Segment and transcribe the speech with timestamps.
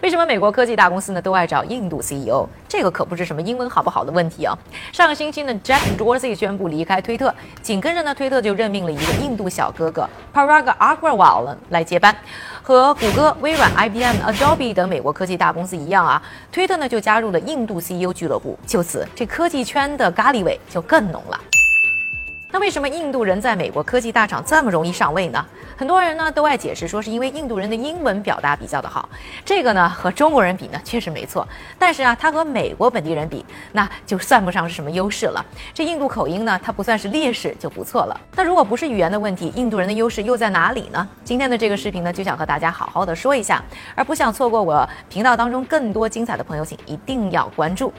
[0.00, 2.46] 为什么美国科技大公司呢都爱找印度 CEO？
[2.68, 4.56] 这个可不是什么英文好不好的问题啊。
[4.92, 12.16] 上个星期呢，Jack Dorsey 宣布离开推特，紧跟着呢，推特就任命了一个印度小哥哥 Parag Agrawal 来接班。
[12.62, 16.22] 和谷歌、微软、IBM、Adobe 等美国科技大公司一样啊，
[16.52, 18.58] 推特呢就加入了印度 CEO 俱乐部。
[18.66, 21.40] 就此，这科技圈的咖喱味就更浓了。
[22.50, 25.44] 那为什么印度人在美国科技大厂这么容易上位呢？
[25.76, 29.06] 很多人呢都爱解释说是因为印度人的英文表达比较的好，
[29.44, 31.46] 这个呢和中国人比呢确实没错，
[31.78, 35.44] 但是啊，他和美国本地人比，那就算不上是什么优势了。
[35.74, 38.18] 这印度口音呢，它不算是劣势就不错了。
[38.34, 41.06] 那如果不是语言的问题，印度人的优势又在哪里呢？
[41.22, 43.62] 今天的这个视频呢，就想和大家好好的说一下，
[43.94, 47.92] 而不想错过我频道当中更多精彩的朋友，请一定要关注。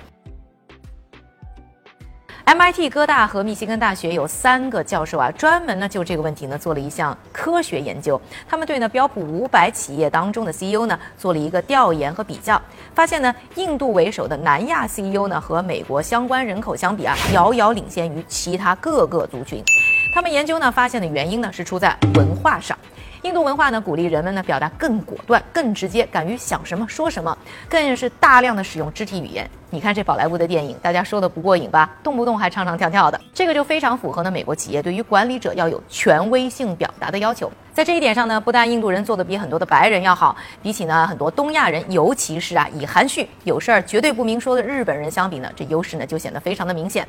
[2.49, 8.20] MIT 哥大和密西根大学有三个教授啊，专门呢就这个问题呢做了一项科学研究。
[8.48, 12.59] 他们对呢标普五百企业当中的 CEO 呢做了一个调研和比较，
[12.95, 19.63] 发现呢印度为首的南亚 CEO 呢和美国相关人口相比啊，遥遥领先于其他各个族群。
[20.12, 22.76] 他们研究呢发现的原因呢是出在文化上。
[23.23, 29.49] 印度文化呢，鼓励人们呢表达更果断、更直接，敢于想什么说什么，更是大量的使用肢体语言。
[29.70, 31.89] 你看这宝莱坞的电影，大家说的不过瘾吧？
[32.01, 37.51] 动不动还唱唱跳跳的，这个就非常符合呢美国企业对于管理者要有权威性表达的要求。
[37.73, 47.05] 在这一点上呢，不但印度人做的比很多的白人要好，比起呢很多东亚人，尤其是啊以含蓄、有事儿绝对不明说的日本人相比呢，这优势呢就显得非常的明显。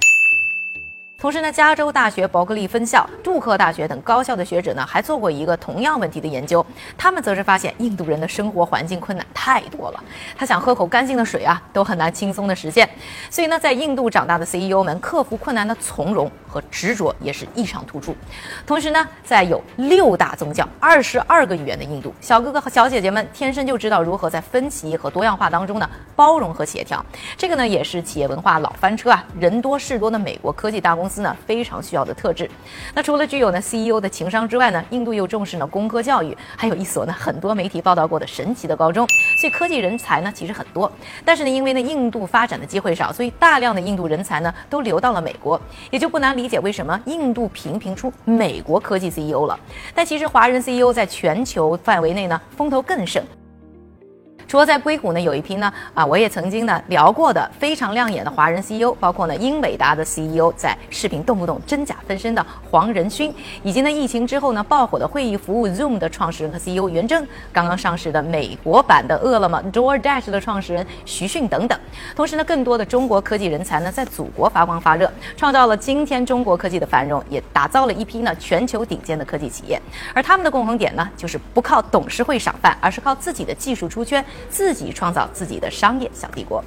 [1.20, 6.64] 同时呢，加州大学伯克利分校、杜克大学等高校的学者呢，还做过一个同样问题的研究。
[6.96, 10.02] 他们则是发现，印度人的生活环境困难太多了，
[10.34, 12.88] 他想喝口干净的水啊，都很难轻松的实现。
[13.28, 18.16] 所以呢，在印度长大的 CEO 们克服困难的从容和执着也是异常突出。
[18.66, 27.04] 同时呢，在有六大宗教、二十二个语言的印度，小哥哥和小姐姐们天生就知道如何在分歧和多样化当中呢包容和协调。
[27.36, 31.20] 这个呢，也是企业文化老翻车啊，人多事多的美国科技大公司。
[31.20, 32.50] 呢非常需要的特质。
[32.94, 39.06] 那除了具有呢 CEO 的情商之外呢，印度又重视呢工科教育，还有一所呢很多媒体报道过的神奇的高中。
[39.38, 40.90] 所以科技人才呢其实很多，
[41.22, 45.60] 但是呢因为呢印度发展的机会少，所以大量的印度人才呢都流到了美国，
[45.90, 49.60] 也就不难理理解为什么印度频频出美国科技 CEO 了。
[49.94, 53.22] 但其实华人 CEO 在全球范围内呢风头更盛。
[54.50, 71.78] 除了在硅谷呢，有一批呢啊，我也曾经呢聊过的非常亮眼的华人 CEO，包括呢英伟达的 CEO，在视频动不动真假分身的黄仁勋，以及呢疫情之后呢爆火的会议服务 Zoom 的创始人和 CEO 袁征，刚刚上市的美国版的饿了么 DoorDash 的创始人徐迅等等。
[72.16, 79.80] 同时呢，更多的中国科技人才呢在祖国发光发热，创造了今天中国科技的繁荣，也打造了一批呢全球顶尖的科技企业。
[80.12, 84.24] 而他们的共同点呢，就是不靠董事会赏饭，而是靠自己的技术出圈。
[84.48, 86.64] 自己创造自己的商业小帝国。